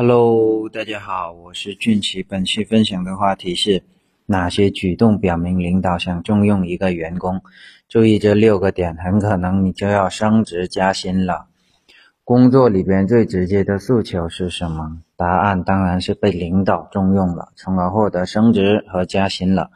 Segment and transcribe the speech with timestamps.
[0.00, 2.22] Hello，大家好，我是俊奇。
[2.22, 3.82] 本期分享的话题是
[4.26, 7.42] 哪些举动表明领导想重用一个员工？
[7.88, 11.48] 注意这六个点，很可能你就要升职加薪了。
[12.22, 15.02] 工作里边最直接的诉求是什么？
[15.16, 19.72] 答案当然是被领导重用了，从而获得升职和加薪了。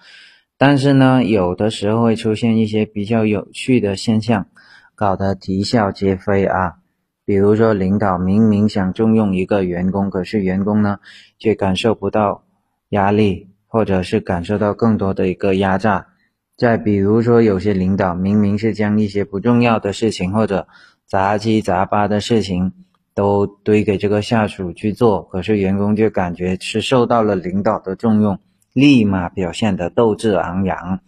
[0.56, 4.46] 但是呢，有的时候会出现一些比较有趣的现象，
[4.94, 6.76] 搞得啼笑皆非啊。
[7.24, 10.98] 比如说，领导明明想重用一个员工，可是员工呢
[11.38, 12.44] 却感受不到
[12.88, 16.08] 压力，或者是感受到更多的一个压榨。
[16.56, 20.66] 再比如说，有些领导明明是将一些不重要的事情或者
[21.06, 22.72] 杂七杂八的事情
[23.14, 28.40] 都堆给这个下属去做，可是员工就感觉是受到了领导的重用，
[28.72, 31.00] 立马表现的斗志昂扬。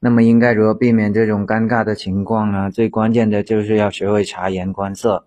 [0.00, 2.70] 那么应该如何避免这种尴尬的情况呢？
[2.70, 5.24] 最关键的就是要学会察言观色。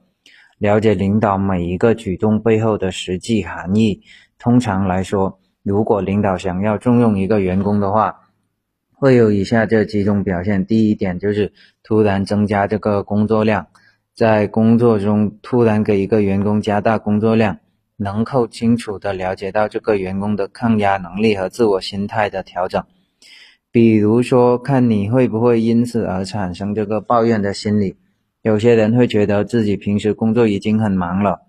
[0.59, 4.01] 了解领导每一个举动背后的实际含义。
[4.37, 8.27] 通常来说，如果领导想要重用一个员工的话，
[8.93, 10.65] 会有以下这几种表现。
[10.65, 13.67] 第一点就是突然增加这个工作量，
[14.13, 17.59] 在工作中突然给一个员工加大工作量，
[17.95, 22.83] 能够清楚的了解到这个员工的抗压能力和自我心态的调整。
[23.71, 27.95] 比如说，看你会不会因此而产生这个抱怨的心理。
[28.41, 31.41] 有些人会觉得自己平时工作已经很忙了，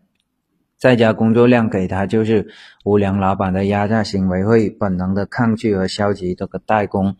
[0.76, 2.48] 再加工作量给他就是
[2.84, 7.14] 无良老板的压榨行为，会本能的抗拒和消极这个怠工，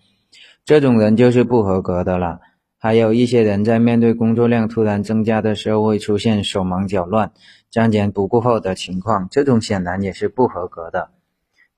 [0.65, 2.41] 这种人就是不合格的了。
[2.79, 7.31] 还有一些人在面对工作量突然增加的时候，会出现手忙脚乱、
[7.73, 11.11] 瞻前不顾后的情况，这种显然也是不合格的。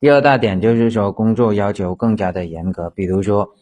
[0.00, 3.54] 第二大点就是说，工作要求更加的严格，比如说。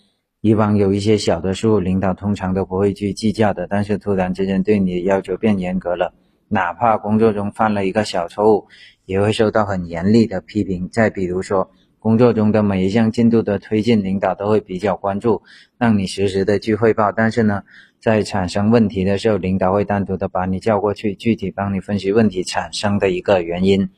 [0.43, 3.67] 以往有一些小的失误，领导通常都不会去计较的。
[3.67, 6.15] 但是突然之间对你的要求变严格了，
[6.49, 8.69] 哪怕工作中犯了一个小错误，
[9.05, 10.89] 也会受到很严厉的批评。
[10.91, 15.43] 再比如说，工作中的每一项进度的推进，领导都会比较关注，
[15.77, 17.13] 让你实时的去汇报。
[17.13, 17.65] 但是呢，
[18.01, 23.91] 在产生问题的时候，领导会单独的把你叫过去，具体帮你分析问题产生的一个原因，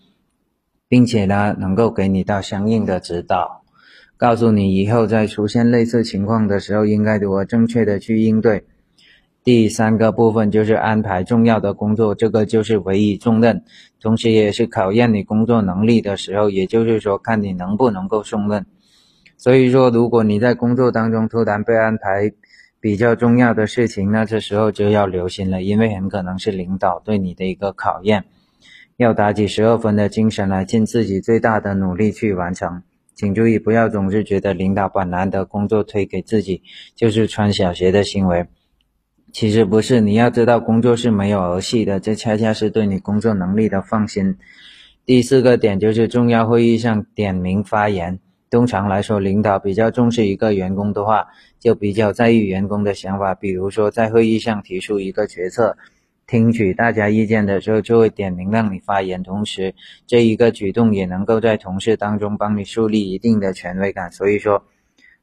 [0.88, 3.62] 并且呢，能够给你到相应的指导。
[4.22, 8.65] 告诉你以后在出现类似情况的时候，应该如何正确的去应对。
[9.43, 13.65] 第三个部分就是安排重要的工作，这个就是委以重任，
[14.00, 18.65] 同时也是考验你工作能力的时候，也就是说看你能不能够胜任。
[19.37, 22.31] 所以说，如果你在工作当中突然被安排
[22.78, 28.27] 比较重要的事情，那这时候就要留心了，因为很可能是领导对你的一个考验，
[28.97, 32.84] 要打起十二分的精神来，尽自己最大的努力去完成。
[33.15, 36.62] 请注意，不要总是觉得领导把难的工作推给自己
[36.95, 38.47] 就是穿小鞋的行为。
[39.33, 44.37] 其实不是，你要知道工作是没有儿戏的，这恰恰是对你工作能力的放心。
[45.06, 48.19] 第四个点就是重要会议上点名发言。
[48.50, 53.34] 通常来说，领导比较重视一个员工的话，就比较在意员工的想法。
[53.34, 55.77] 比如说，在会议上提出一个决策。
[56.32, 59.75] 听取大家意见的时候，就会点名让你发言，同时
[60.06, 64.10] 这一个举动也能够在同事当中帮你树立一定的权威感。
[64.12, 64.65] 所以说，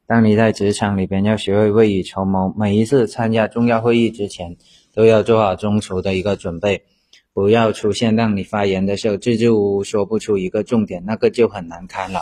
[0.06, 4.56] 当你在职场里边要学会未雨绸缪，每一次参加重要会议之前，
[4.94, 6.84] 都要做好中途的一个准备，
[7.34, 12.20] 不要出现让你发言的时候支支吾吾说不出一个重点，那个就很难堪了。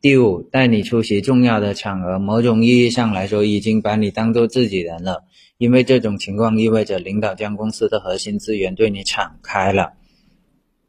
[0.00, 5.24] 第五，带你出席重要的场合，某种意义上来说，已经把你当做自己人了。
[5.58, 9.94] 因为这种情况意味着领导将公司的核心资源对你敞开了，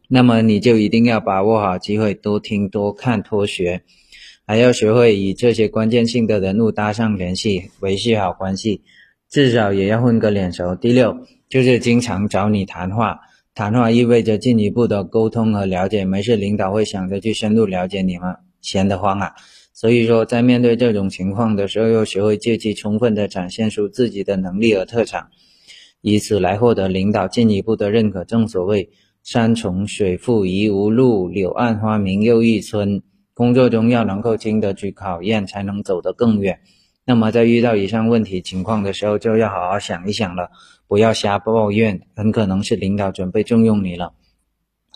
[0.09, 3.84] 那么你就一定要把握好机会，多听、多看、多学，
[4.46, 8.81] 还要学会与这些关键性的人物搭上联系，维系好关系，
[9.29, 10.75] 至少也要混个脸熟。
[10.75, 11.17] 第六，
[11.47, 13.22] 就是经常找你谈话，
[13.56, 18.35] 谈话意味着进一步的沟通和了解，没事领导会想着去深入了解你们，
[18.67, 19.33] 闲得慌啊。
[19.73, 25.29] 所以说，在面对这种情况的时候，要学会借机充分的展现出自己的能力和特长，
[26.01, 28.25] 以此来获得领导进一步的认可。
[28.25, 28.89] 正所谓
[29.23, 33.03] “山重水复疑无路，柳暗花明又一村”。
[33.34, 36.59] 工作中要能够经得起考验，才能走得更远。
[37.05, 40.49] 那么，在遇到以上问题情况的时候，就要好好想一想了，
[40.87, 44.13] 不要瞎抱怨，很可能是领导准备重用你了。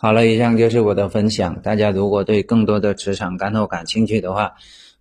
[0.02, 1.62] 好了，以上就是我的分享。
[1.62, 4.54] 大家如果对更多的职场干货感兴趣的话，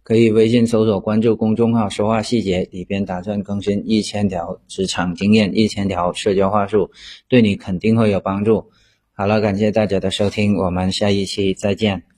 [0.03, 6.91] 可以微信搜索关注公众号“说话细节”，里边打算更新一千条职场经验、一千条社交话术，
[7.27, 8.69] 对你肯定会有帮助。
[9.13, 12.10] 好了，感谢大家的收听，我们下一期再见。